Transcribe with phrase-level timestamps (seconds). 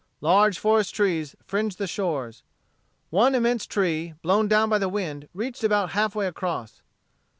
[0.19, 2.41] Large forest trees fringed the shores.
[3.11, 6.81] One immense tree, blown down by the wind, reached about halfway across.